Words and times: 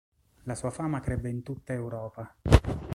La 0.45 0.55
sua 0.55 0.71
fama 0.71 0.99
crebbe 0.99 1.29
in 1.29 1.43
tutta 1.43 1.73
Europa. 1.73 2.35